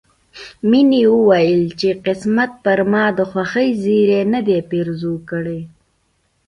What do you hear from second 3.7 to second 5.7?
زيری نه دی پيرزو کړی